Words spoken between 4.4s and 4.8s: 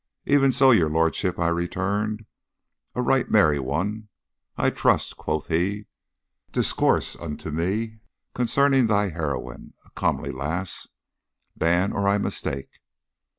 I